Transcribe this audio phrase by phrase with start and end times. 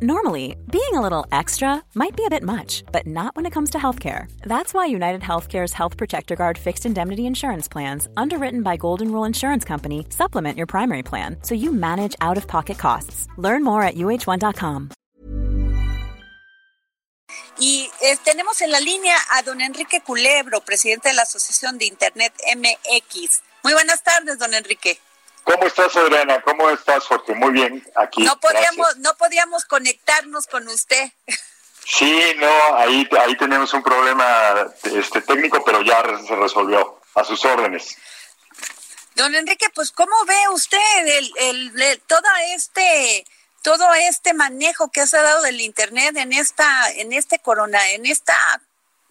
[0.00, 3.70] Normally, being a little extra might be a bit much, but not when it comes
[3.70, 4.30] to healthcare.
[4.42, 9.24] That's why United Healthcare's Health Protector Guard fixed indemnity insurance plans, underwritten by Golden Rule
[9.24, 13.26] Insurance Company, supplement your primary plan so you manage out of pocket costs.
[13.38, 14.90] Learn more at uh1.com.
[17.58, 21.86] Y eh, tenemos en la línea a don Enrique Culebro, presidente de la Asociación de
[21.86, 23.42] Internet MX.
[23.64, 25.00] Muy buenas tardes, don Enrique.
[25.48, 26.42] ¿Cómo estás, Adriana?
[26.42, 27.34] ¿Cómo estás, Jorge?
[27.34, 28.22] Muy bien, aquí.
[28.22, 31.10] No podíamos, no podíamos conectarnos con usted.
[31.86, 37.00] Sí, no, ahí, ahí tenemos un problema este, técnico, pero ya se resolvió.
[37.14, 37.96] A sus órdenes.
[39.14, 43.24] Don Enrique, pues ¿cómo ve usted el, el, todo este
[43.62, 48.06] todo este manejo que se ha dado del internet en esta en este corona en
[48.06, 48.36] esta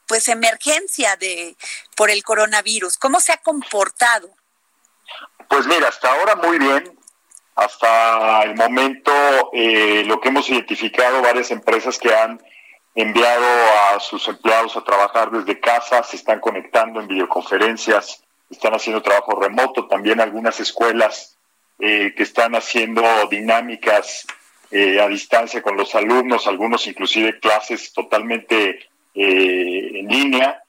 [0.05, 1.57] pues emergencia de
[1.95, 2.95] por el coronavirus?
[2.97, 4.29] ¿Cómo se ha comportado?
[5.47, 6.97] Pues mira, hasta ahora muy bien.
[7.55, 9.11] Hasta el momento
[9.51, 12.39] eh, lo que hemos identificado, varias empresas que han
[12.93, 13.45] enviado
[13.89, 19.39] a sus empleados a trabajar desde casa, se están conectando en videoconferencias, están haciendo trabajo
[19.39, 21.37] remoto, también algunas escuelas
[21.79, 24.27] eh, que están haciendo dinámicas
[24.69, 30.61] eh, a distancia con los alumnos, algunos inclusive clases totalmente en línea.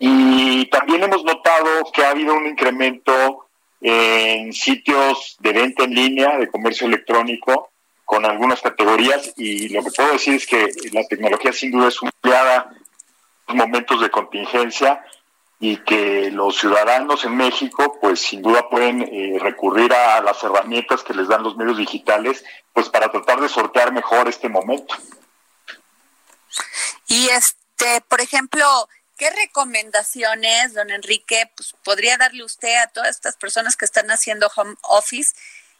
[0.00, 3.43] Y también hemos notado que ha habido un incremento
[3.86, 7.70] en sitios de venta en línea, de comercio electrónico,
[8.06, 11.98] con algunas categorías y lo que puedo decir es que la tecnología sin duda es
[12.00, 12.72] empleada
[13.46, 15.04] en momentos de contingencia
[15.60, 21.02] y que los ciudadanos en México pues sin duda pueden eh, recurrir a las herramientas
[21.02, 24.94] que les dan los medios digitales pues para tratar de sortear mejor este momento.
[27.06, 28.64] Y este, por ejemplo,
[29.16, 34.50] ¿Qué recomendaciones, don Enrique, pues, podría darle usted a todas estas personas que están haciendo
[34.56, 35.34] home office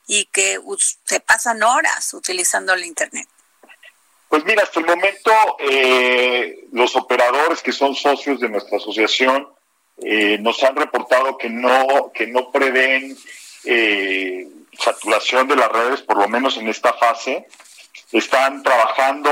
[0.07, 0.61] y que
[1.05, 3.29] se pasan horas utilizando el Internet?
[4.29, 9.49] Pues mira, hasta el momento eh, los operadores que son socios de nuestra asociación
[9.99, 13.17] eh, nos han reportado que no que no prevén
[13.65, 17.47] eh, saturación de las redes, por lo menos en esta fase.
[18.11, 19.31] Están trabajando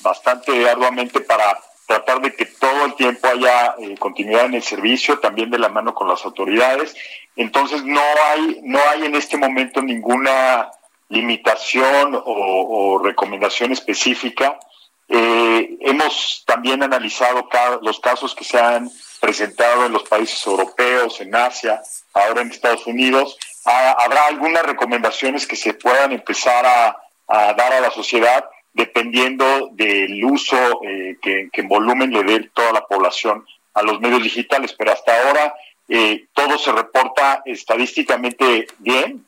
[0.00, 1.60] bastante arduamente para
[1.92, 5.68] tratar de que todo el tiempo haya eh, continuidad en el servicio, también de la
[5.68, 6.96] mano con las autoridades.
[7.36, 10.70] Entonces no hay, no hay en este momento ninguna
[11.10, 14.58] limitación o, recomendación específica.
[15.06, 17.46] Eh, hemos también analizado
[17.82, 21.82] los casos que se han presentado en los países europeos, en Asia,
[22.14, 23.36] ahora en Estados Unidos.
[23.66, 26.96] Ah, habrá algunas recomendaciones que se puedan empezar a
[27.28, 32.86] dar a la sociedad dependiendo del uso eh, que, en volumen le dé toda la
[32.86, 35.54] población a los medios digitales, pero hasta ahora
[35.88, 39.24] eh, todo se reporta estadísticamente bien.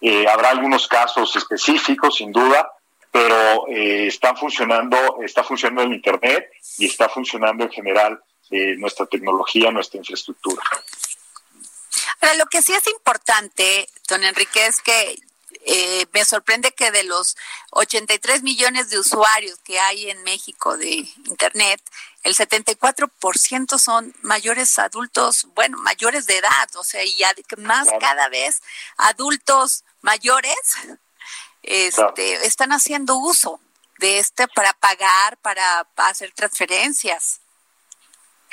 [0.00, 2.70] Eh, habrá algunos casos específicos, sin duda,
[3.10, 8.20] pero están funcionando, está funcionando el Internet y está funcionando en general
[8.76, 10.62] nuestra tecnología, nuestra infraestructura.
[12.38, 15.16] Lo que sí es importante, don Enrique, es que
[15.66, 17.36] eh, me sorprende que de los
[17.70, 21.80] 83 millones de usuarios que hay en México de Internet,
[22.22, 27.22] el 74% son mayores adultos, bueno, mayores de edad, o sea, y
[27.58, 28.62] más cada vez
[28.96, 30.56] adultos mayores
[31.62, 33.60] este, están haciendo uso
[33.98, 37.40] de este para pagar, para hacer transferencias.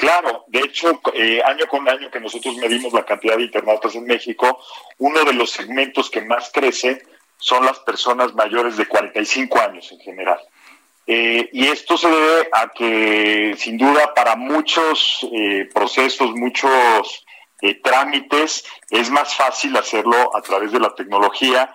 [0.01, 4.05] Claro, de hecho, eh, año con año que nosotros medimos la cantidad de internautas en
[4.05, 4.59] México,
[4.97, 7.03] uno de los segmentos que más crece
[7.37, 10.39] son las personas mayores de 45 años en general.
[11.05, 17.23] Eh, y esto se debe a que, sin duda, para muchos eh, procesos, muchos
[17.83, 21.71] trámites, es más fácil hacerlo a través de la tecnología.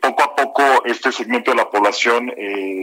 [0.00, 2.32] poco a poco este segmento de la población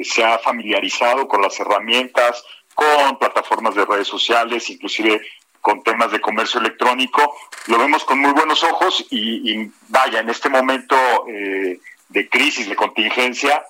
[0.04, 2.46] se ha familiarizado con las herramientas,
[2.78, 5.20] con plataformas de redes sociales, inclusive
[5.62, 7.36] con temas de comercio electrónico.
[7.66, 10.96] Lo vemos con muy buenos ojos y, vaya, en este momento
[11.28, 11.80] eh,
[12.10, 13.66] de crisis, de contingencia,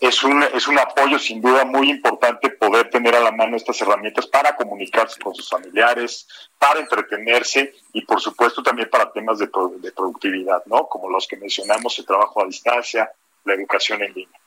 [0.00, 3.80] es un, es un apoyo sin duda muy importante poder tener a la mano estas
[3.80, 6.28] herramientas para comunicarse con sus familiares,
[6.58, 9.48] para entretenerse y por supuesto también para temas de,
[9.78, 10.86] de productividad, ¿no?
[10.88, 13.10] Como los que mencionamos, el trabajo a distancia,
[13.44, 14.40] la educación en línea.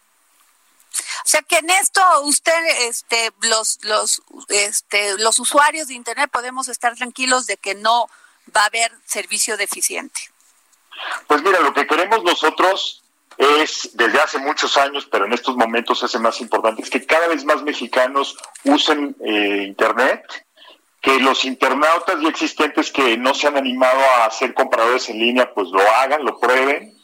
[1.30, 6.68] O sea que en esto usted, este, los, los, este, los usuarios de Internet podemos
[6.70, 8.10] estar tranquilos de que no
[8.58, 10.22] va a haber servicio deficiente.
[11.28, 13.04] Pues mira, lo que queremos nosotros
[13.38, 17.28] es, desde hace muchos años, pero en estos momentos es más importante, es que cada
[17.28, 20.24] vez más mexicanos usen eh, Internet,
[21.00, 25.54] que los internautas ya existentes que no se han animado a ser compradores en línea,
[25.54, 26.99] pues lo hagan, lo prueben,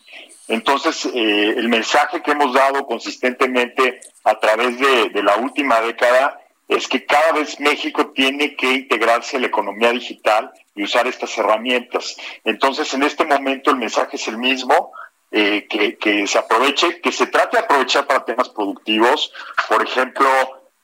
[0.48, 6.88] Entonces, eh, el mensaje que hemos dado consistentemente a través de, la última década es
[6.88, 12.16] que cada vez México tiene que integrarse a la economía digital y usar estas herramientas.
[12.44, 14.92] Entonces, en este momento el mensaje es el mismo,
[15.32, 19.34] eh, que, se aproveche, que se trate de aprovechar para temas productivos,
[19.68, 20.28] por ejemplo,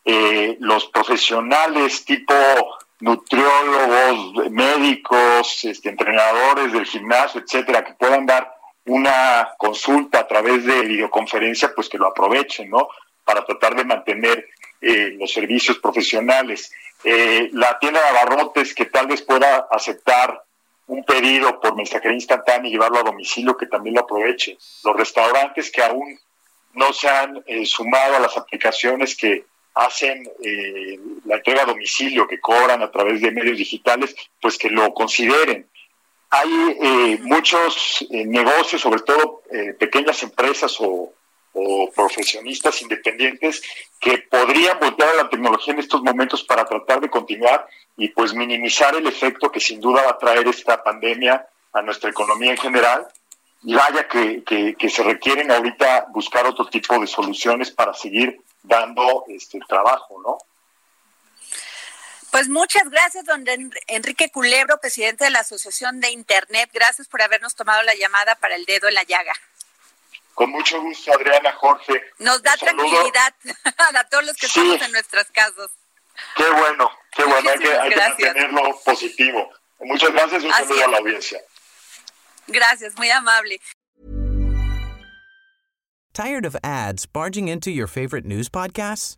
[0.04, 2.34] eh, los profesionales tipo
[3.00, 10.82] nutriólogos, médicos, este, entrenadores del gimnasio, etcétera, que puedan dar una consulta a través de
[10.82, 12.90] videoconferencia, pues que lo aprovechen, ¿no?
[13.24, 14.48] Para tratar de mantener
[14.82, 16.72] eh, los servicios profesionales.
[17.04, 20.44] la tienda de abarrotes que tal vez pueda aceptar
[20.92, 24.58] un pedido por mensajería instantánea y llevarlo a domicilio, que también lo aprovechen.
[24.84, 26.20] Los restaurantes que aún
[26.74, 32.28] no se han eh, sumado a las aplicaciones que hacen eh, la entrega a domicilio,
[32.28, 35.70] que cobran a través de medios digitales, pues que lo consideren.
[36.32, 39.42] Hay eh, muchos negocios, sobre todo
[39.78, 41.14] pequeñas empresas o,
[41.54, 43.62] o profesionistas independientes
[44.00, 47.68] que podrían voltear a la tecnología en estos momentos para tratar de continuar
[47.98, 52.10] y pues minimizar el efecto que sin duda va a traer esta pandemia a nuestra
[52.10, 53.08] economía en general.
[53.64, 59.26] Y vaya que, que, se requieren ahorita buscar otro tipo de soluciones para seguir dando
[59.28, 60.38] este trabajo, ¿no?
[62.32, 63.44] Pues muchas gracias, don
[63.88, 66.70] Enrique Culebro, presidente de la Asociación de Internet.
[66.74, 69.34] Gracias por habernos tomado la llamada para el dedo en la llaga.
[70.34, 72.02] Con mucho gusto, Adriana, Jorge.
[72.20, 73.36] Nos da tranquilidad
[73.96, 75.72] a todos los que estamos en nuestras casas.
[76.38, 79.52] Qué bueno, qué bueno, hay que, hay que mantenerlo positivo.
[79.80, 81.42] Muchas gracias y un saludo a la audiencia.
[82.48, 83.60] Gracias, muy amable.
[86.14, 89.18] Tired of ads barging into your favorite news podcasts?